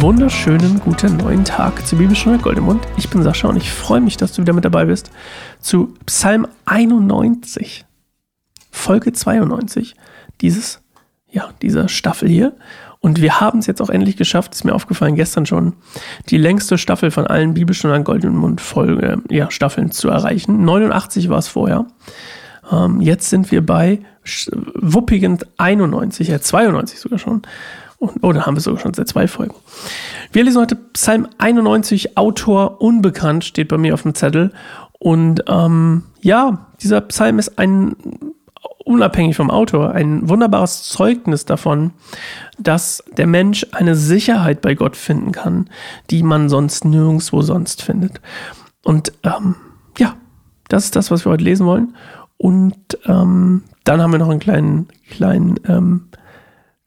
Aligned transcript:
Wunderschönen 0.00 0.78
guten 0.78 1.16
neuen 1.16 1.44
Tag 1.44 1.84
zu 1.84 1.96
Bibelstunde 1.96 2.38
Goldemund. 2.38 2.86
Ich 2.96 3.10
bin 3.10 3.24
Sascha 3.24 3.48
und 3.48 3.56
ich 3.56 3.72
freue 3.72 4.00
mich, 4.00 4.16
dass 4.16 4.32
du 4.32 4.42
wieder 4.42 4.52
mit 4.52 4.64
dabei 4.64 4.84
bist 4.84 5.10
zu 5.58 5.92
Psalm 6.06 6.46
91, 6.66 7.84
Folge 8.70 9.12
92 9.12 9.96
dieses, 10.40 10.80
ja, 11.28 11.50
dieser 11.62 11.88
Staffel 11.88 12.28
hier. 12.28 12.54
Und 13.00 13.20
wir 13.20 13.40
haben 13.40 13.58
es 13.58 13.66
jetzt 13.66 13.82
auch 13.82 13.90
endlich 13.90 14.16
geschafft, 14.16 14.54
ist 14.54 14.64
mir 14.64 14.72
aufgefallen 14.72 15.16
gestern 15.16 15.46
schon, 15.46 15.72
die 16.28 16.38
längste 16.38 16.78
Staffel 16.78 17.10
von 17.10 17.26
allen 17.26 17.54
Bibelstunden 17.54 18.04
Goldemund 18.04 18.60
Folge, 18.60 19.20
ja, 19.28 19.50
Staffeln 19.50 19.90
zu 19.90 20.08
erreichen. 20.10 20.64
89 20.64 21.28
war 21.28 21.38
es 21.38 21.48
vorher. 21.48 21.86
Ähm, 22.70 23.00
jetzt 23.00 23.30
sind 23.30 23.50
wir 23.50 23.66
bei 23.66 23.98
wuppigen 24.74 25.38
91, 25.56 26.30
äh 26.30 26.40
92 26.40 27.00
sogar 27.00 27.18
schon. 27.18 27.42
Und, 27.98 28.22
oh, 28.22 28.32
da 28.32 28.46
haben 28.46 28.56
wir 28.56 28.60
sogar 28.60 28.80
schon 28.80 28.94
seit 28.94 29.08
zwei 29.08 29.26
Folgen. 29.26 29.54
Wir 30.32 30.44
lesen 30.44 30.60
heute 30.60 30.76
Psalm 30.76 31.28
91, 31.38 32.16
Autor 32.16 32.80
unbekannt, 32.80 33.44
steht 33.44 33.68
bei 33.68 33.78
mir 33.78 33.94
auf 33.94 34.02
dem 34.02 34.14
Zettel. 34.14 34.52
Und 34.98 35.44
ähm, 35.48 36.04
ja, 36.20 36.66
dieser 36.80 37.00
Psalm 37.02 37.38
ist 37.38 37.58
ein, 37.58 37.96
unabhängig 38.84 39.36
vom 39.36 39.50
Autor, 39.50 39.92
ein 39.92 40.28
wunderbares 40.28 40.84
Zeugnis 40.84 41.44
davon, 41.44 41.92
dass 42.58 43.02
der 43.16 43.26
Mensch 43.26 43.66
eine 43.72 43.96
Sicherheit 43.96 44.60
bei 44.60 44.74
Gott 44.74 44.96
finden 44.96 45.32
kann, 45.32 45.68
die 46.10 46.22
man 46.22 46.48
sonst 46.48 46.84
nirgendwo 46.84 47.42
sonst 47.42 47.82
findet. 47.82 48.20
Und 48.84 49.12
ähm, 49.24 49.56
ja, 49.98 50.14
das 50.68 50.84
ist 50.84 50.96
das, 50.96 51.10
was 51.10 51.26
wir 51.26 51.32
heute 51.32 51.44
lesen 51.44 51.66
wollen. 51.66 51.96
Und 52.36 52.76
ähm, 53.06 53.64
dann 53.82 54.00
haben 54.00 54.12
wir 54.12 54.18
noch 54.18 54.30
einen 54.30 54.40
kleinen, 54.40 54.88
kleinen 55.10 55.58
ähm, 55.66 56.08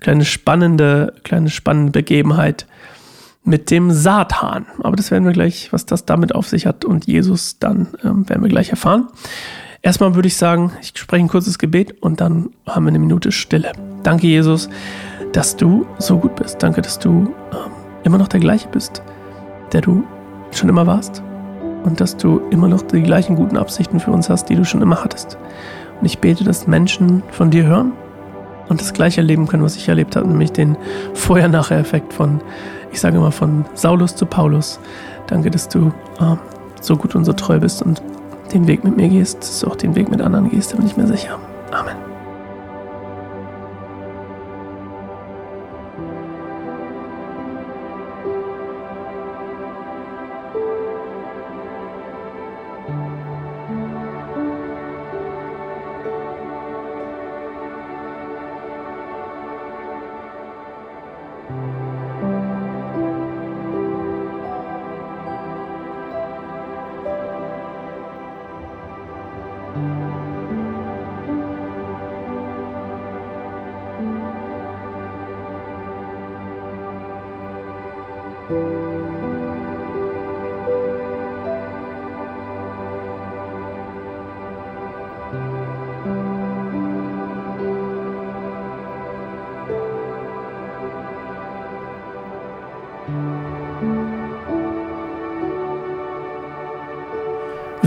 kleine 0.01 0.25
spannende, 0.25 1.13
kleine 1.23 1.49
spannende 1.49 1.91
Begebenheit 1.91 2.65
mit 3.43 3.71
dem 3.71 3.91
Satan. 3.91 4.65
Aber 4.83 4.95
das 4.95 5.09
werden 5.11 5.25
wir 5.25 5.31
gleich, 5.31 5.71
was 5.71 5.85
das 5.85 6.05
damit 6.05 6.35
auf 6.35 6.47
sich 6.47 6.65
hat 6.65 6.83
und 6.83 7.07
Jesus 7.07 7.57
dann 7.59 7.87
ähm, 8.03 8.27
werden 8.27 8.41
wir 8.43 8.49
gleich 8.49 8.69
erfahren. 8.69 9.07
Erstmal 9.81 10.13
würde 10.13 10.27
ich 10.27 10.35
sagen, 10.35 10.73
ich 10.81 10.91
spreche 10.95 11.23
ein 11.23 11.27
kurzes 11.27 11.57
Gebet 11.57 12.01
und 12.01 12.21
dann 12.21 12.49
haben 12.67 12.83
wir 12.83 12.89
eine 12.89 12.99
Minute 12.99 13.31
Stille. 13.31 13.71
Danke, 14.03 14.27
Jesus, 14.27 14.69
dass 15.31 15.55
du 15.55 15.87
so 15.97 16.19
gut 16.19 16.35
bist. 16.35 16.61
Danke, 16.61 16.81
dass 16.81 16.99
du 16.99 17.33
ähm, 17.51 17.71
immer 18.03 18.17
noch 18.17 18.27
der 18.27 18.39
gleiche 18.39 18.67
bist, 18.67 19.01
der 19.71 19.81
du 19.81 20.03
schon 20.51 20.69
immer 20.69 20.85
warst. 20.85 21.23
Und 21.83 21.99
dass 21.99 22.15
du 22.15 22.41
immer 22.51 22.67
noch 22.67 22.83
die 22.83 23.01
gleichen 23.01 23.35
guten 23.35 23.57
Absichten 23.57 23.99
für 23.99 24.11
uns 24.11 24.29
hast, 24.29 24.49
die 24.49 24.55
du 24.55 24.63
schon 24.63 24.83
immer 24.83 25.03
hattest. 25.03 25.39
Und 25.99 26.05
ich 26.05 26.19
bete, 26.19 26.43
dass 26.43 26.67
Menschen 26.67 27.23
von 27.31 27.49
dir 27.49 27.65
hören 27.65 27.93
und 28.71 28.81
das 28.81 28.93
gleiche 28.93 29.21
erleben 29.21 29.47
können, 29.47 29.63
was 29.63 29.75
ich 29.75 29.87
erlebt 29.89 30.15
habe, 30.15 30.27
nämlich 30.27 30.53
den 30.53 30.77
Vorher-Nachher-Effekt 31.13 32.13
von, 32.13 32.41
ich 32.91 33.01
sage 33.01 33.17
immer, 33.17 33.31
von 33.31 33.65
Saulus 33.75 34.15
zu 34.15 34.25
Paulus. 34.25 34.79
Danke, 35.27 35.51
dass 35.51 35.67
du 35.67 35.91
äh, 36.19 36.35
so 36.79 36.95
gut 36.95 37.13
und 37.13 37.25
so 37.25 37.33
treu 37.33 37.59
bist 37.59 37.81
und 37.83 38.01
den 38.53 38.67
Weg 38.67 38.83
mit 38.83 38.97
mir 38.97 39.09
gehst, 39.09 39.39
dass 39.39 39.59
du 39.59 39.67
auch 39.67 39.75
den 39.75 39.95
Weg 39.95 40.09
mit 40.09 40.21
anderen 40.21 40.49
gehst, 40.49 40.73
da 40.73 40.77
bin 40.77 40.87
ich 40.87 40.97
mir 40.97 41.07
sicher. 41.07 41.37
Amen. 41.71 42.10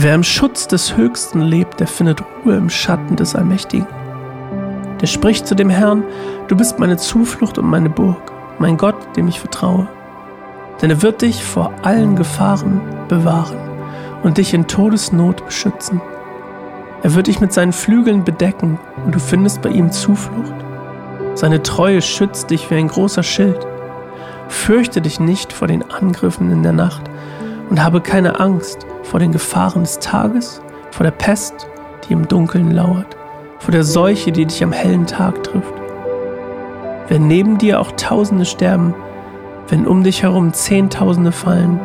Wer 0.04 0.14
im 0.14 0.22
Schutz 0.22 0.68
des 0.68 0.98
Höchsten 0.98 1.40
lebt, 1.40 1.80
der 1.80 1.86
findet 1.86 2.22
Ruhe 2.44 2.56
im 2.56 2.68
Schatten 2.68 3.16
des 3.16 3.34
Allmächtigen. 3.34 3.86
Der 5.00 5.06
spricht 5.06 5.46
zu 5.46 5.54
dem 5.54 5.70
Herrn, 5.70 6.04
du 6.46 6.56
bist 6.56 6.78
meine 6.78 6.98
Zuflucht 6.98 7.56
und 7.56 7.64
meine 7.64 7.88
Burg, 7.88 8.30
mein 8.58 8.76
Gott, 8.76 9.16
dem 9.16 9.28
ich 9.28 9.40
vertraue. 9.40 9.88
Denn 10.80 10.90
er 10.90 11.02
wird 11.02 11.22
dich 11.22 11.44
vor 11.44 11.72
allen 11.82 12.16
Gefahren 12.16 12.80
bewahren 13.08 13.58
und 14.22 14.38
dich 14.38 14.54
in 14.54 14.66
Todesnot 14.66 15.44
beschützen. 15.44 16.00
Er 17.02 17.14
wird 17.14 17.26
dich 17.26 17.40
mit 17.40 17.52
seinen 17.52 17.72
Flügeln 17.72 18.24
bedecken 18.24 18.78
und 19.04 19.14
du 19.14 19.18
findest 19.18 19.62
bei 19.62 19.68
ihm 19.68 19.92
Zuflucht. 19.92 20.54
Seine 21.34 21.62
Treue 21.62 22.00
schützt 22.00 22.50
dich 22.50 22.70
wie 22.70 22.76
ein 22.76 22.88
großer 22.88 23.22
Schild. 23.22 23.66
Fürchte 24.48 25.00
dich 25.00 25.20
nicht 25.20 25.52
vor 25.52 25.68
den 25.68 25.90
Angriffen 25.90 26.50
in 26.50 26.62
der 26.62 26.72
Nacht 26.72 27.02
und 27.70 27.82
habe 27.82 28.00
keine 28.00 28.40
Angst 28.40 28.86
vor 29.02 29.20
den 29.20 29.32
Gefahren 29.32 29.82
des 29.82 29.98
Tages, 29.98 30.62
vor 30.90 31.04
der 31.04 31.10
Pest, 31.10 31.68
die 32.08 32.12
im 32.12 32.28
Dunkeln 32.28 32.70
lauert, 32.70 33.16
vor 33.58 33.72
der 33.72 33.84
Seuche, 33.84 34.32
die 34.32 34.46
dich 34.46 34.62
am 34.62 34.72
hellen 34.72 35.06
Tag 35.06 35.42
trifft. 35.42 35.74
Wenn 37.08 37.26
neben 37.26 37.58
dir 37.58 37.80
auch 37.80 37.92
Tausende 37.92 38.44
sterben, 38.44 38.94
wenn 39.68 39.86
um 39.86 40.02
dich 40.02 40.22
herum 40.22 40.52
Zehntausende 40.52 41.32
fallen, 41.32 41.80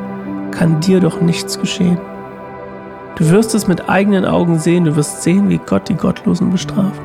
kann 0.51 0.79
dir 0.81 0.99
doch 0.99 1.21
nichts 1.21 1.59
geschehen. 1.59 1.99
Du 3.15 3.29
wirst 3.29 3.53
es 3.53 3.67
mit 3.67 3.89
eigenen 3.89 4.25
Augen 4.25 4.59
sehen, 4.59 4.85
du 4.85 4.95
wirst 4.95 5.23
sehen, 5.23 5.49
wie 5.49 5.59
Gott 5.59 5.89
die 5.89 5.95
Gottlosen 5.95 6.51
bestraft. 6.51 7.01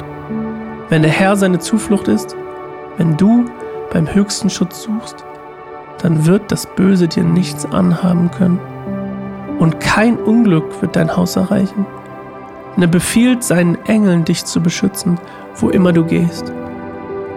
Wenn 0.88 1.02
der 1.02 1.10
Herr 1.10 1.36
seine 1.36 1.58
Zuflucht 1.58 2.08
ist, 2.08 2.36
wenn 2.96 3.16
du 3.16 3.46
beim 3.92 4.12
höchsten 4.12 4.50
Schutz 4.50 4.82
suchst, 4.82 5.24
dann 5.98 6.26
wird 6.26 6.52
das 6.52 6.66
Böse 6.66 7.08
dir 7.08 7.24
nichts 7.24 7.64
anhaben 7.66 8.30
können 8.30 8.60
und 9.58 9.80
kein 9.80 10.18
Unglück 10.18 10.82
wird 10.82 10.96
dein 10.96 11.16
Haus 11.16 11.36
erreichen. 11.36 11.86
Und 12.76 12.82
er 12.82 12.88
befiehlt 12.88 13.44
seinen 13.44 13.76
Engeln, 13.86 14.24
dich 14.24 14.44
zu 14.44 14.60
beschützen, 14.60 15.18
wo 15.56 15.70
immer 15.70 15.92
du 15.92 16.04
gehst. 16.04 16.52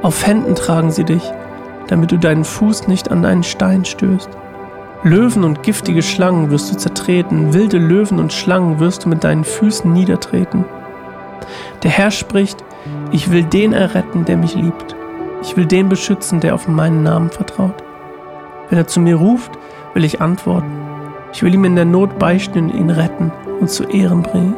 Auf 0.02 0.26
Händen 0.26 0.56
tragen 0.56 0.92
sie 0.92 1.04
dich, 1.04 1.24
damit 1.88 2.12
du 2.12 2.18
deinen 2.18 2.44
Fuß 2.44 2.88
nicht 2.88 3.12
an 3.12 3.26
einen 3.26 3.44
Stein 3.44 3.86
stößt. 3.86 4.30
Löwen 5.04 5.44
und 5.44 5.64
giftige 5.64 6.02
Schlangen 6.02 6.50
wirst 6.50 6.72
du 6.72 6.78
zertreten, 6.78 7.54
wilde 7.54 7.78
Löwen 7.78 8.20
und 8.20 8.34
Schlangen 8.34 8.80
wirst 8.80 9.06
du 9.06 9.10
mit 9.10 9.24
deinen 9.24 9.44
Füßen 9.44 9.92
niedertreten. 9.92 10.66
Der 11.84 11.92
Herr 11.92 12.12
spricht, 12.12 12.64
ich 13.12 13.32
will 13.32 13.44
den 13.44 13.74
erretten, 13.74 14.26
der 14.26 14.38
mich 14.38 14.56
liebt. 14.56 14.96
Ich 15.42 15.56
will 15.56 15.66
den 15.66 15.88
beschützen, 15.88 16.40
der 16.40 16.56
auf 16.56 16.68
meinen 16.68 17.04
Namen 17.04 17.30
vertraut. 17.30 17.84
Wenn 18.70 18.80
er 18.80 18.88
zu 18.88 19.00
mir 19.00 19.16
ruft, 19.16 19.52
will 19.94 20.04
ich 20.04 20.20
antworten. 20.20 20.72
Ich 21.32 21.44
will 21.44 21.54
ihm 21.54 21.66
in 21.66 21.76
der 21.76 21.86
Not 21.86 22.18
beistehen 22.20 22.70
ihn 22.70 22.90
retten 22.90 23.32
und 23.60 23.70
zu 23.70 23.84
Ehren 23.84 24.24
bringen. 24.24 24.56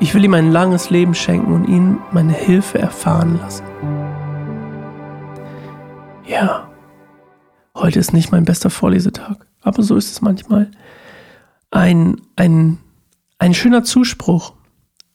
Ich 0.00 0.14
will 0.14 0.24
ihm 0.24 0.34
ein 0.34 0.52
langes 0.52 0.90
Leben 0.90 1.14
schenken 1.14 1.52
und 1.52 1.68
ihn 1.68 1.98
meine 2.12 2.32
Hilfe 2.32 2.78
erfahren 2.78 3.38
lassen. 3.42 3.67
Ja, 6.28 6.70
heute 7.74 7.98
ist 7.98 8.12
nicht 8.12 8.30
mein 8.30 8.44
bester 8.44 8.68
Vorlesetag, 8.68 9.46
aber 9.62 9.82
so 9.82 9.96
ist 9.96 10.12
es 10.12 10.20
manchmal. 10.20 10.70
Ein, 11.70 12.20
ein, 12.36 12.76
ein 13.38 13.54
schöner 13.54 13.82
Zuspruch 13.82 14.52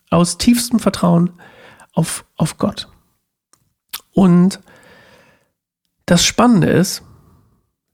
aus 0.09 0.39
tiefstem 0.39 0.79
Vertrauen 0.79 1.29
auf, 1.93 2.25
auf 2.35 2.57
Gott. 2.57 2.89
Und 4.11 4.59
das 6.07 6.25
Spannende 6.25 6.69
ist, 6.69 7.03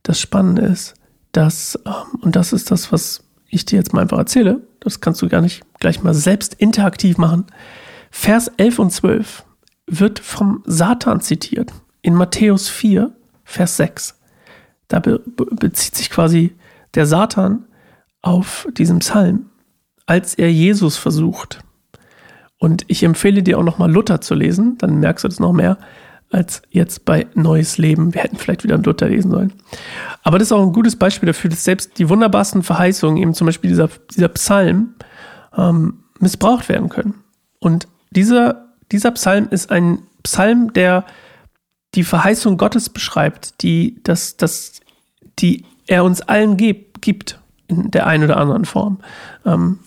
das 0.04 0.22
Spannende 0.22 0.62
ist, 0.62 0.94
dass, 1.34 1.78
ähm, 1.86 2.22
und 2.22 2.38
das 2.38 2.54
ist 2.54 2.72
das, 2.72 2.94
was 2.94 3.26
ich 3.50 3.66
dir 3.66 3.80
jetzt 3.80 3.92
mal 3.92 4.04
einfach 4.04 4.18
erzähle, 4.18 4.66
das 4.80 5.02
kannst 5.02 5.22
du 5.22 5.28
gar 5.28 5.42
nicht 5.42 5.66
gleich 5.82 6.02
mal 6.02 6.14
selbst 6.14 6.54
interaktiv 6.54 7.18
machen. 7.18 7.48
Vers 8.12 8.50
11 8.56 8.80
und 8.80 8.92
12 8.92 9.44
wird 9.88 10.20
vom 10.20 10.64
Satan 10.66 11.20
zitiert 11.20 11.74
in 12.02 12.14
Matthäus 12.16 12.70
4, 12.70 13.12
Vers 13.44 13.78
6. 13.78 14.20
Da 14.88 15.00
be 15.00 15.22
bezieht 15.26 15.96
sich 15.96 16.10
quasi 16.10 16.56
der 16.96 17.06
Satan 17.06 17.66
auf 18.22 18.68
diesen 18.78 19.00
Psalm, 19.00 19.50
als 20.06 20.34
er 20.36 20.52
Jesus 20.52 20.98
versucht. 20.98 21.60
Und 22.58 22.84
ich 22.88 23.04
empfehle 23.04 23.44
dir 23.44 23.58
auch 23.58 23.64
nochmal 23.64 23.92
Luther 23.92 24.22
zu 24.22 24.36
lesen, 24.36 24.78
dann 24.78 25.00
merkst 25.00 25.24
du 25.24 25.28
das 25.28 25.40
noch 25.40 25.54
mehr. 25.54 25.78
als 26.32 26.62
jetzt 26.70 27.06
bei 27.06 27.26
Neues 27.34 27.80
Leben. 27.80 28.14
Wir 28.14 28.22
hätten 28.22 28.38
vielleicht 28.38 28.64
wieder 28.64 28.76
einen 28.76 28.84
Luther 28.84 29.10
lesen 29.10 29.32
sollen. 29.32 29.54
Aber 30.22 30.38
das 30.38 30.50
ist 30.50 30.52
auch 30.52 30.62
ein 30.62 30.74
gutes 30.74 30.96
Beispiel 30.96 31.26
dafür, 31.26 31.50
dass 31.50 31.64
selbst 31.64 31.98
die 31.98 32.08
wunderbarsten 32.08 32.62
Verheißungen, 32.62 33.18
eben 33.18 33.34
zum 33.34 33.48
Beispiel 33.48 33.70
dieser, 33.70 33.90
dieser 34.16 34.28
Psalm, 34.30 34.94
ähm, 35.58 36.04
missbraucht 36.20 36.70
werden 36.70 36.90
können. 36.90 37.16
Und 37.60 37.88
dieser, 38.12 38.68
dieser 38.92 39.10
Psalm 39.12 39.48
ist 39.50 39.72
ein 39.72 40.04
Psalm, 40.22 40.72
der 40.74 41.06
die 41.96 42.04
Verheißung 42.04 42.58
Gottes 42.58 42.90
beschreibt, 42.90 43.62
die, 43.64 44.00
das, 44.04 44.38
das, 44.38 44.82
die 45.40 45.66
er 45.88 46.04
uns 46.04 46.22
allen 46.22 46.58
gibt, 46.58 47.02
gibt 47.02 47.40
in 47.68 47.92
der 47.92 48.08
einen 48.08 48.24
oder 48.24 48.38
anderen 48.38 48.66
Form. 48.66 49.00
Ähm, 49.46 49.80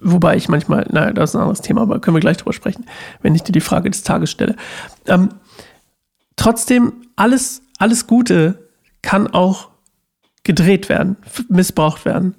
wobei 0.00 0.36
ich 0.36 0.48
manchmal, 0.48 0.86
naja, 0.90 1.12
das 1.12 1.30
ist 1.30 1.36
ein 1.36 1.42
anderes 1.42 1.60
Thema, 1.60 1.82
aber 1.82 2.00
können 2.00 2.16
wir 2.16 2.20
gleich 2.20 2.38
drüber 2.38 2.52
sprechen, 2.52 2.86
wenn 3.22 3.34
ich 3.34 3.42
dir 3.42 3.52
die 3.52 3.60
Frage 3.60 3.90
des 3.90 4.02
Tages 4.02 4.30
stelle. 4.30 4.56
Ähm, 5.06 5.30
trotzdem, 6.36 6.92
alles, 7.16 7.62
alles 7.78 8.06
Gute 8.06 8.68
kann 9.02 9.26
auch 9.26 9.70
gedreht 10.42 10.88
werden, 10.88 11.16
missbraucht 11.48 12.04
werden. 12.04 12.34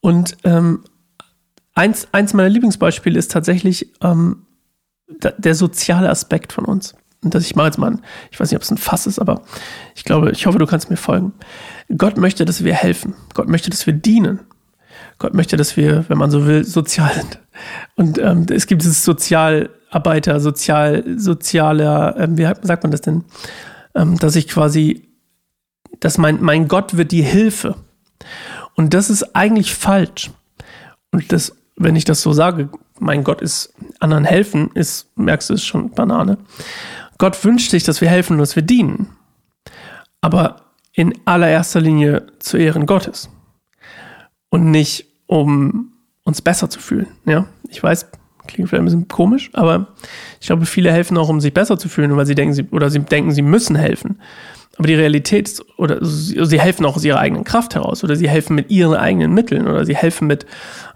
Und 0.00 0.36
ähm, 0.44 0.84
eins, 1.74 2.08
eins 2.12 2.32
meiner 2.32 2.48
Lieblingsbeispiele 2.48 3.18
ist 3.18 3.32
tatsächlich 3.32 3.92
ähm, 4.02 4.46
der 5.08 5.54
soziale 5.54 6.08
Aspekt 6.08 6.52
von 6.52 6.64
uns. 6.64 6.94
Und 7.22 7.34
das 7.34 7.44
ich 7.44 7.54
mache 7.54 7.66
jetzt 7.66 7.78
mal, 7.78 7.90
ein, 7.90 8.02
ich 8.30 8.40
weiß 8.40 8.50
nicht, 8.50 8.56
ob 8.56 8.62
es 8.62 8.70
ein 8.70 8.78
Fass 8.78 9.06
ist, 9.06 9.18
aber 9.18 9.42
ich 9.94 10.04
glaube, 10.04 10.30
ich 10.30 10.46
hoffe, 10.46 10.58
du 10.58 10.66
kannst 10.66 10.90
mir 10.90 10.96
folgen. 10.96 11.32
Gott 11.96 12.16
möchte, 12.16 12.44
dass 12.44 12.64
wir 12.64 12.74
helfen. 12.74 13.14
Gott 13.34 13.48
möchte, 13.48 13.68
dass 13.68 13.86
wir 13.86 13.92
dienen. 13.92 14.40
Gott 15.18 15.34
möchte, 15.34 15.56
dass 15.56 15.76
wir, 15.76 16.06
wenn 16.08 16.16
man 16.16 16.30
so 16.30 16.46
will, 16.46 16.64
sozial 16.64 17.12
sind. 17.12 17.38
Und 17.94 18.18
ähm, 18.18 18.46
es 18.50 18.66
gibt 18.66 18.82
dieses 18.82 19.04
Sozialarbeiter, 19.04 20.40
sozial, 20.40 21.04
sozialer, 21.18 22.16
ähm, 22.18 22.38
wie 22.38 22.44
sagt 22.62 22.84
man 22.84 22.90
das 22.90 23.02
denn? 23.02 23.24
Ähm, 23.94 24.18
dass 24.18 24.34
ich 24.34 24.48
quasi, 24.48 25.08
dass 26.00 26.16
mein, 26.16 26.42
mein 26.42 26.68
Gott 26.68 26.96
wird 26.96 27.12
die 27.12 27.22
Hilfe. 27.22 27.76
Und 28.76 28.94
das 28.94 29.10
ist 29.10 29.36
eigentlich 29.36 29.74
falsch. 29.74 30.30
Und 31.10 31.32
das, 31.32 31.54
wenn 31.76 31.96
ich 31.96 32.04
das 32.04 32.22
so 32.22 32.32
sage, 32.32 32.70
mein 32.98 33.24
Gott 33.24 33.42
ist 33.42 33.74
anderen 33.98 34.24
helfen, 34.24 34.70
ist, 34.74 35.08
merkst 35.16 35.50
du, 35.50 35.54
ist 35.54 35.64
schon 35.64 35.90
Banane. 35.90 36.38
Gott 37.20 37.44
wünscht 37.44 37.70
sich, 37.70 37.84
dass 37.84 38.00
wir 38.00 38.08
helfen 38.08 38.32
und 38.32 38.38
dass 38.40 38.56
wir 38.56 38.62
dienen. 38.62 39.10
Aber 40.22 40.56
in 40.94 41.14
allererster 41.26 41.80
Linie 41.80 42.26
zu 42.38 42.56
Ehren 42.56 42.86
Gottes. 42.86 43.30
Und 44.48 44.70
nicht, 44.70 45.06
um 45.26 45.92
uns 46.24 46.40
besser 46.40 46.70
zu 46.70 46.80
fühlen. 46.80 47.06
Ja, 47.26 47.46
ich 47.68 47.82
weiß, 47.82 48.10
klingt 48.46 48.70
vielleicht 48.70 48.82
ein 48.82 48.86
bisschen 48.86 49.08
komisch, 49.08 49.50
aber 49.52 49.88
ich 50.40 50.46
glaube, 50.46 50.64
viele 50.64 50.90
helfen 50.92 51.18
auch, 51.18 51.28
um 51.28 51.40
sich 51.40 51.52
besser 51.52 51.78
zu 51.78 51.90
fühlen, 51.90 52.16
weil 52.16 52.26
sie 52.26 52.34
denken, 52.34 52.54
sie, 52.54 52.64
oder 52.70 52.88
sie 52.88 53.00
denken, 53.00 53.32
sie 53.32 53.42
müssen 53.42 53.76
helfen. 53.76 54.18
Aber 54.76 54.86
die 54.86 54.94
Realität 54.94 55.48
ist, 55.48 55.64
oder 55.78 55.98
sie 56.02 56.60
helfen 56.60 56.86
auch 56.86 56.96
aus 56.96 57.04
ihrer 57.04 57.18
eigenen 57.18 57.44
Kraft 57.44 57.74
heraus, 57.74 58.04
oder 58.04 58.16
sie 58.16 58.28
helfen 58.28 58.54
mit 58.54 58.70
ihren 58.70 58.94
eigenen 58.94 59.34
Mitteln, 59.34 59.66
oder 59.66 59.84
sie 59.84 59.96
helfen 59.96 60.28
mit 60.28 60.46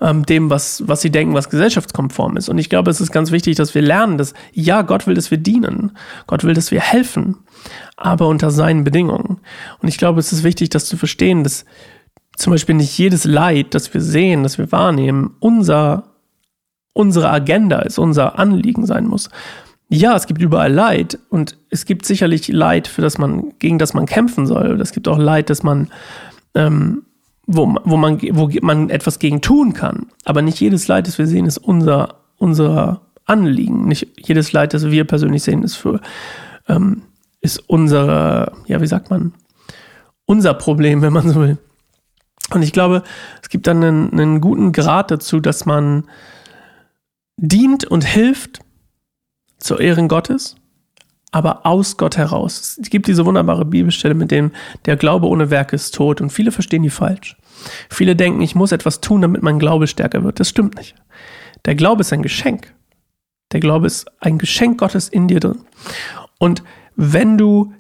ähm, 0.00 0.24
dem, 0.24 0.48
was, 0.48 0.84
was 0.86 1.02
sie 1.02 1.10
denken, 1.10 1.34
was 1.34 1.50
gesellschaftskonform 1.50 2.36
ist. 2.36 2.48
Und 2.48 2.58
ich 2.58 2.70
glaube, 2.70 2.90
es 2.90 3.00
ist 3.00 3.10
ganz 3.10 3.30
wichtig, 3.32 3.56
dass 3.56 3.74
wir 3.74 3.82
lernen, 3.82 4.16
dass 4.16 4.32
ja, 4.52 4.82
Gott 4.82 5.06
will, 5.06 5.14
dass 5.14 5.30
wir 5.30 5.38
dienen. 5.38 5.92
Gott 6.26 6.44
will, 6.44 6.54
dass 6.54 6.70
wir 6.70 6.80
helfen, 6.80 7.36
aber 7.96 8.28
unter 8.28 8.50
seinen 8.50 8.84
Bedingungen. 8.84 9.40
Und 9.82 9.88
ich 9.88 9.98
glaube, 9.98 10.20
es 10.20 10.32
ist 10.32 10.44
wichtig, 10.44 10.70
das 10.70 10.86
zu 10.86 10.96
verstehen, 10.96 11.42
dass 11.42 11.64
zum 12.36 12.52
Beispiel 12.52 12.76
nicht 12.76 12.96
jedes 12.96 13.24
Leid, 13.24 13.74
das 13.74 13.92
wir 13.92 14.00
sehen, 14.00 14.44
das 14.44 14.56
wir 14.56 14.70
wahrnehmen, 14.72 15.34
unser, 15.40 16.14
unsere 16.92 17.28
Agenda 17.28 17.80
ist, 17.80 17.98
unser 17.98 18.38
Anliegen 18.38 18.86
sein 18.86 19.06
muss 19.06 19.30
ja, 19.94 20.17
es 20.17 20.26
gibt 20.26 20.41
überall 20.41 20.73
Leid 20.73 21.19
und 21.31 21.56
es 21.70 21.85
gibt 21.85 22.06
sicherlich 22.06 22.49
Leid, 22.49 22.88
für 22.88 23.02
das 23.02 23.19
man, 23.19 23.52
gegen 23.58 23.79
das 23.79 23.94
man 23.94 24.06
kämpfen 24.06 24.46
soll. 24.46 24.81
Es 24.81 24.93
gibt 24.93 25.08
auch 25.08 25.19
Leid, 25.19 25.50
dass 25.50 25.62
man, 25.62 25.88
ähm, 26.55 27.05
wo, 27.46 27.76
wo, 27.85 27.96
man, 27.96 28.20
wo 28.32 28.50
man 28.62 28.91
etwas 28.91 29.19
gegen 29.19 29.41
tun 29.41 29.73
kann. 29.73 30.06
Aber 30.25 30.43
nicht 30.43 30.61
jedes 30.61 30.88
Leid, 30.88 31.06
das 31.06 31.19
wir 31.19 31.26
sehen, 31.26 31.46
ist 31.46 31.58
unser, 31.58 32.17
unser 32.38 33.02
Anliegen. 33.25 33.87
Nicht 33.87 34.08
jedes 34.19 34.52
Leid, 34.52 34.75
das 34.75 34.91
wir 34.91 35.05
persönlich 35.05 35.43
sehen, 35.43 35.62
ist 35.62 35.76
für, 35.76 36.00
ähm, 36.69 37.02
ist 37.41 37.58
unser, 37.69 38.52
ja, 38.67 38.81
wie 38.81 38.87
sagt 38.87 39.11
man, 39.11 39.35
unser 40.26 40.55
Problem, 40.55 41.02
wenn 41.02 41.12
man 41.12 41.29
so 41.29 41.41
will. 41.41 41.58
Und 42.52 42.62
ich 42.62 42.73
glaube, 42.73 43.02
es 43.43 43.49
gibt 43.49 43.67
dann 43.67 43.82
einen, 43.82 44.12
einen 44.12 44.41
guten 44.41 44.73
Grad 44.73 45.11
dazu, 45.11 45.41
dass 45.41 45.67
man 45.67 46.05
dient 47.37 47.85
und 47.85 48.05
hilft 48.05 48.61
zur 49.58 49.80
Ehren 49.80 50.08
Gottes, 50.08 50.56
aber 51.32 51.66
aus 51.66 51.96
Gott 51.96 52.16
heraus. 52.16 52.78
Es 52.80 52.90
gibt 52.90 53.08
diese 53.08 53.26
wunderbare 53.26 53.64
Bibelstelle, 53.64 54.14
mit 54.14 54.30
dem 54.30 54.52
der 54.84 54.96
Glaube 54.96 55.26
ohne 55.26 55.50
Werke 55.50 55.74
ist 55.74 55.94
tot 55.94 56.20
und 56.20 56.30
viele 56.30 56.52
verstehen 56.52 56.82
die 56.82 56.90
falsch. 56.90 57.36
Viele 57.90 58.14
denken, 58.14 58.40
ich 58.40 58.54
muss 58.54 58.72
etwas 58.72 59.00
tun, 59.00 59.22
damit 59.22 59.42
mein 59.42 59.58
Glaube 59.58 59.86
stärker 59.86 60.22
wird. 60.22 60.38
Das 60.38 60.48
stimmt 60.48 60.76
nicht. 60.76 60.94
Der 61.64 61.74
Glaube 61.74 62.02
ist 62.02 62.12
ein 62.12 62.22
Geschenk. 62.22 62.72
Der 63.52 63.60
Glaube 63.60 63.86
ist 63.86 64.06
ein 64.20 64.38
Geschenk 64.38 64.78
Gottes 64.78 65.08
in 65.08 65.28
dir 65.28 65.40
drin. 65.40 65.60
Und 66.38 66.62
wenn 66.96 67.38
du 67.38 67.72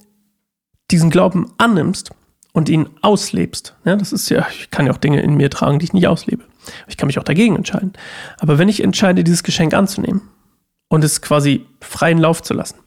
diesen 0.90 1.10
Glauben 1.10 1.52
annimmst 1.58 2.10
und 2.52 2.68
ihn 2.68 2.88
auslebst, 3.02 3.76
ja, 3.84 3.96
das 3.96 4.12
ist 4.12 4.28
ja, 4.30 4.46
ich 4.50 4.70
kann 4.70 4.86
ja 4.86 4.92
auch 4.92 4.98
Dinge 4.98 5.20
in 5.20 5.34
mir 5.34 5.50
tragen, 5.50 5.78
die 5.78 5.84
ich 5.84 5.92
nicht 5.92 6.08
auslebe. 6.08 6.44
Ich 6.88 6.96
kann 6.96 7.06
mich 7.06 7.18
auch 7.18 7.24
dagegen 7.24 7.56
entscheiden. 7.56 7.92
Aber 8.38 8.58
wenn 8.58 8.68
ich 8.68 8.82
entscheide, 8.82 9.22
dieses 9.24 9.42
Geschenk 9.42 9.74
anzunehmen, 9.74 10.22
und 10.88 11.04
es 11.04 11.22
quasi 11.22 11.66
freien 11.80 12.18
Lauf 12.18 12.42
zu 12.42 12.54
lassen. 12.54 12.78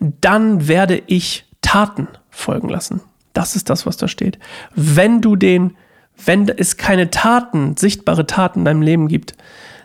Dann 0.00 0.68
werde 0.68 1.02
ich 1.06 1.46
Taten 1.60 2.08
folgen 2.30 2.68
lassen. 2.68 3.00
Das 3.32 3.56
ist 3.56 3.70
das, 3.70 3.86
was 3.86 3.96
da 3.96 4.08
steht. 4.08 4.38
Wenn 4.74 5.20
du 5.20 5.36
den, 5.36 5.76
wenn 6.24 6.48
es 6.48 6.76
keine 6.76 7.10
Taten, 7.10 7.76
sichtbare 7.76 8.26
Taten 8.26 8.60
in 8.60 8.64
deinem 8.64 8.82
Leben 8.82 9.08
gibt, 9.08 9.34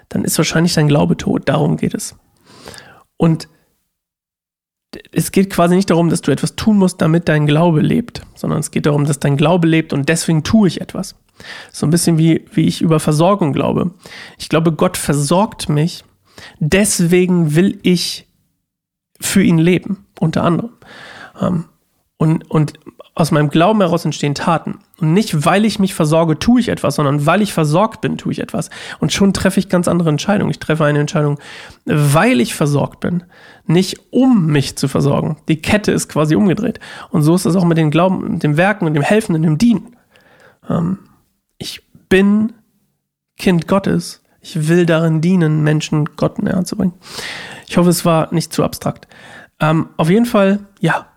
dann 0.10 0.24
ist 0.24 0.38
wahrscheinlich 0.38 0.74
dein 0.74 0.88
Glaube 0.88 1.18
tot. 1.18 1.50
Darum 1.50 1.78
geht 1.78 1.94
es. 1.94 2.16
Und 3.18 3.48
es 5.12 5.32
geht 5.32 5.50
quasi 5.50 5.76
nicht 5.76 5.90
darum, 5.90 6.10
dass 6.10 6.22
du 6.22 6.32
etwas 6.32 6.56
tun 6.56 6.78
musst, 6.78 7.02
damit 7.02 7.28
dein 7.28 7.48
Glaube 7.48 7.82
lebt, 7.82 8.22
sondern 8.36 8.60
es 8.60 8.72
geht 8.72 8.86
darum, 8.86 9.06
dass 9.06 9.20
dein 9.20 9.38
Glaube 9.38 9.68
lebt 9.68 9.94
und 9.94 10.10
deswegen 10.10 10.44
tue 10.44 10.68
ich 10.68 10.82
etwas. 10.82 11.16
So 11.72 11.88
ein 11.88 11.90
bisschen 11.90 12.18
wie, 12.18 12.46
wie 12.54 12.68
ich 12.68 12.82
über 12.82 13.00
Versorgung 13.00 13.54
glaube. 13.54 13.92
Ich 14.38 14.50
glaube, 14.50 14.72
Gott 14.72 14.98
versorgt 14.98 15.68
mich, 15.68 16.04
Deswegen 16.60 17.56
will 17.56 17.80
ich 17.84 18.28
für 19.20 19.44
ihn 19.44 19.58
leben, 19.58 20.06
unter 20.20 20.44
anderem. 20.44 20.72
Ähm, 21.40 21.66
und, 22.18 22.50
und 22.50 22.74
aus 23.16 23.32
meinem 23.32 23.50
Glauben 23.50 23.80
heraus 23.82 24.06
entstehen 24.06 24.34
Taten. 24.34 24.80
Und 25.00 25.14
nicht, 25.14 25.46
weil 25.46 25.66
ich 25.66 25.78
mich 25.78 25.94
versorge, 25.94 26.40
tue 26.40 26.60
ich 26.60 26.70
etwas, 26.70 26.96
sondern 26.96 27.26
weil 27.26 27.42
ich 27.42 27.54
versorgt 27.54 28.02
bin, 28.02 28.18
tue 28.18 28.32
ich 28.32 28.40
etwas. 28.40 28.70
Und 29.00 29.14
schon 29.14 29.34
treffe 29.34 29.60
ich 29.60 29.70
ganz 29.70 29.88
andere 29.88 30.10
Entscheidungen. 30.10 30.50
Ich 30.50 30.60
treffe 30.60 30.86
eine 30.86 31.00
Entscheidung, 31.00 31.40
weil 31.86 32.42
ich 32.42 32.56
versorgt 32.56 33.02
bin, 33.02 33.24
nicht 33.68 34.00
um 34.12 34.48
mich 34.48 34.78
zu 34.78 34.88
versorgen. 34.88 35.38
Die 35.48 35.62
Kette 35.62 35.92
ist 35.92 36.10
quasi 36.10 36.36
umgedreht. 36.36 36.80
Und 37.12 37.22
so 37.22 37.36
ist 37.36 37.46
es 37.46 37.56
auch 37.56 37.66
mit 37.66 37.78
dem 37.78 37.92
Glauben, 37.92 38.34
mit 38.34 38.44
dem 38.44 38.58
Werken 38.58 38.88
und 38.88 38.96
dem 38.96 39.04
Helfen 39.04 39.36
und 39.36 39.44
dem 39.44 39.60
Dienen. 39.60 39.96
Ähm, 40.68 40.98
ich 41.60 41.84
bin 42.10 42.54
Kind 43.38 43.68
Gottes 43.68 44.23
ich 44.44 44.68
will 44.68 44.86
darin 44.86 45.22
dienen, 45.22 45.64
Menschen 45.64 46.06
Gott 46.18 46.42
näher 46.44 46.66
zu 46.66 46.76
bringen. 46.76 46.94
Ich 47.68 47.78
hoffe, 47.78 47.90
es 47.90 48.04
war 48.04 48.32
nicht 48.34 48.52
zu 48.52 48.64
abstrakt. 48.64 49.08
Ähm, 49.60 49.90
auf 49.96 50.10
jeden 50.10 50.26
Fall, 50.26 50.60
ja, 50.82 51.08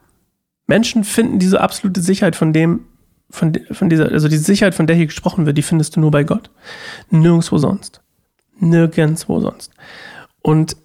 Menschen 0.69 1.03
finden 1.03 1.41
diese 1.41 1.61
absolute 1.61 2.01
Sicherheit 2.01 2.37
von 2.37 2.53
dem, 2.53 2.87
von, 3.29 3.53
von 3.73 3.91
dieser, 3.91 4.13
also 4.13 4.29
die 4.29 4.37
Sicherheit, 4.37 4.77
von 4.77 4.87
der 4.87 4.95
hier 4.95 5.07
gesprochen 5.07 5.45
wird, 5.45 5.59
die 5.59 5.63
findest 5.63 5.97
du 5.97 6.01
nur 6.01 6.13
bei 6.13 6.23
Gott. 6.23 6.51
Nirgendwo 7.11 7.59
sonst. 7.59 8.01
Nirgendwo 8.61 9.41
sonst. 9.41 9.73
Und 10.41 10.77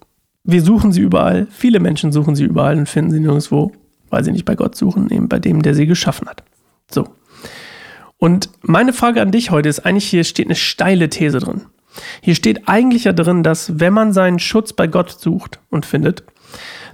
wir 0.42 0.62
suchen 0.62 0.90
sie 0.90 1.00
überall. 1.00 1.46
Viele 1.50 1.78
Menschen 1.78 2.10
suchen 2.10 2.34
sie 2.34 2.44
überall 2.44 2.76
und 2.76 2.88
finden 2.88 3.12
sie 3.12 3.20
nirgendwo, 3.20 3.70
weil 4.10 4.24
sie 4.24 4.32
nicht 4.32 4.44
bei 4.44 4.56
Gott 4.56 4.74
suchen, 4.74 5.10
eben 5.10 5.28
bei 5.28 5.38
dem, 5.38 5.62
der 5.62 5.76
sie 5.76 5.86
geschaffen 5.86 6.28
hat. 6.28 6.42
So. 6.90 7.08
Und 8.18 8.50
meine 8.62 8.92
Frage 8.92 9.22
an 9.22 9.30
dich 9.30 9.52
heute 9.52 9.68
ist 9.68 9.86
eigentlich, 9.86 10.08
hier 10.08 10.24
steht 10.24 10.46
eine 10.46 10.56
steile 10.56 11.08
These 11.08 11.38
drin. 11.38 11.62
Hier 12.20 12.34
steht 12.34 12.68
eigentlich 12.68 13.04
ja 13.04 13.12
drin, 13.12 13.42
dass 13.42 13.80
wenn 13.80 13.92
man 13.92 14.12
seinen 14.12 14.38
Schutz 14.38 14.72
bei 14.72 14.86
Gott 14.86 15.10
sucht 15.10 15.60
und 15.70 15.86
findet, 15.86 16.24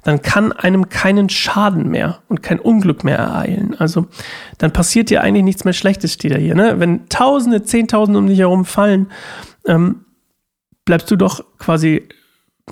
dann 0.04 0.22
kann 0.22 0.52
einem 0.52 0.88
keinen 0.88 1.28
Schaden 1.28 1.88
mehr 1.88 2.22
und 2.28 2.42
kein 2.42 2.60
Unglück 2.60 3.04
mehr 3.04 3.18
ereilen. 3.18 3.74
Also 3.78 4.06
dann 4.58 4.72
passiert 4.72 5.10
dir 5.10 5.22
eigentlich 5.22 5.44
nichts 5.44 5.64
mehr 5.64 5.74
Schlechtes, 5.74 6.14
steht 6.14 6.32
ja 6.32 6.38
hier. 6.38 6.54
Ne? 6.54 6.78
Wenn 6.78 7.08
Tausende, 7.08 7.62
Zehntausende 7.62 8.18
um 8.18 8.26
dich 8.26 8.38
herum 8.38 8.64
fallen, 8.64 9.10
ähm, 9.66 10.04
bleibst 10.84 11.10
du 11.10 11.16
doch 11.16 11.44
quasi 11.58 12.08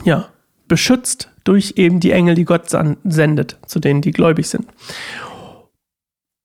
ja 0.05 0.29
beschützt 0.69 1.31
durch 1.45 1.75
eben 1.77 2.01
die 2.01 2.11
Engel, 2.11 2.35
die 2.35 2.45
Gott 2.45 2.75
sendet, 3.05 3.59
zu 3.67 3.79
denen 3.79 4.01
die 4.01 4.11
gläubig 4.11 4.49
sind. 4.49 4.67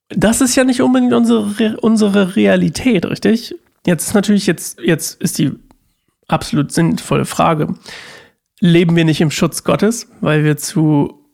Das 0.10 0.42
ist 0.42 0.56
ja 0.56 0.64
nicht 0.64 0.82
unbedingt 0.82 1.14
unsere, 1.14 1.78
unsere 1.80 2.36
Realität, 2.36 3.06
richtig? 3.06 3.56
Jetzt 3.86 4.08
ist 4.08 4.14
natürlich, 4.14 4.46
jetzt, 4.46 4.80
jetzt 4.80 5.22
ist 5.22 5.40
die 5.40 5.54
absolut 6.32 6.72
sinnvolle 6.72 7.26
Frage. 7.26 7.76
Leben 8.60 8.96
wir 8.96 9.06
nicht 9.06 9.22
im 9.22 9.32
Schutz 9.32 9.64
Gottes, 9.64 10.08
weil 10.22 10.44
wir 10.44 10.58
zu 10.58 11.26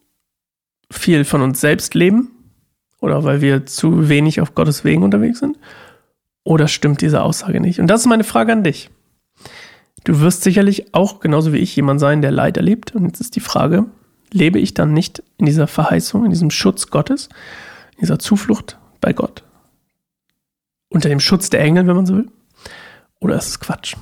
viel 0.91 1.25
von 1.25 1.41
uns 1.41 1.59
selbst 1.59 1.93
leben 1.93 2.31
oder 2.99 3.23
weil 3.23 3.41
wir 3.41 3.65
zu 3.65 4.09
wenig 4.09 4.41
auf 4.41 4.55
Gottes 4.55 4.83
Wegen 4.83 5.03
unterwegs 5.03 5.39
sind? 5.39 5.57
Oder 6.43 6.67
stimmt 6.67 7.01
diese 7.01 7.21
Aussage 7.21 7.59
nicht? 7.59 7.79
Und 7.79 7.87
das 7.87 8.01
ist 8.01 8.07
meine 8.07 8.23
Frage 8.23 8.53
an 8.53 8.63
dich. 8.63 8.89
Du 10.05 10.21
wirst 10.21 10.43
sicherlich 10.43 10.93
auch 10.93 11.19
genauso 11.19 11.51
wie 11.51 11.57
ich 11.57 11.75
jemand 11.75 11.99
sein, 11.99 12.21
der 12.21 12.31
Leid 12.31 12.55
erlebt. 12.55 12.95
Und 12.95 13.05
jetzt 13.05 13.19
ist 13.19 13.35
die 13.35 13.41
Frage, 13.41 13.85
lebe 14.31 14.59
ich 14.59 14.73
dann 14.73 14.93
nicht 14.93 15.21
in 15.37 15.45
dieser 15.45 15.67
Verheißung, 15.67 16.23
in 16.23 16.31
diesem 16.31 16.49
Schutz 16.49 16.87
Gottes, 16.87 17.27
in 17.95 18.01
dieser 18.01 18.17
Zuflucht 18.17 18.77
bei 19.01 19.11
Gott? 19.11 19.43
Unter 20.89 21.09
dem 21.09 21.19
Schutz 21.19 21.49
der 21.49 21.59
Engel, 21.59 21.85
wenn 21.87 21.97
man 21.97 22.05
so 22.05 22.15
will? 22.15 22.31
Oder 23.19 23.35
ist 23.35 23.49
es 23.49 23.59
Quatsch? 23.59 23.95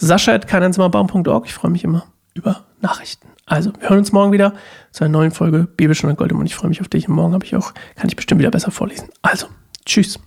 Sascha 0.00 0.32
at 0.32 0.48
keineinsamerbaum.org. 0.48 1.46
Ich 1.46 1.54
freue 1.54 1.70
mich 1.70 1.84
immer 1.84 2.06
über 2.34 2.64
Nachrichten. 2.80 3.28
Also, 3.46 3.72
wir 3.78 3.88
hören 3.90 3.98
uns 3.98 4.12
morgen 4.12 4.32
wieder 4.32 4.54
zu 4.92 5.04
einer 5.04 5.12
neuen 5.12 5.30
Folge 5.30 5.66
Bibelstunde 5.76 6.16
Goldemund. 6.16 6.48
Ich 6.48 6.54
freue 6.54 6.68
mich 6.68 6.80
auf 6.80 6.88
dich. 6.88 7.08
Und 7.08 7.14
morgen 7.14 7.34
habe 7.34 7.44
ich 7.44 7.54
auch, 7.54 7.74
kann 7.96 8.08
ich 8.08 8.16
bestimmt 8.16 8.40
wieder 8.40 8.50
besser 8.50 8.70
vorlesen. 8.70 9.08
Also, 9.22 9.46
tschüss. 9.84 10.18